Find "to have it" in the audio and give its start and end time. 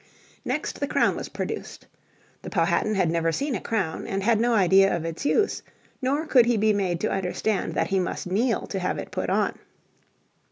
8.65-9.11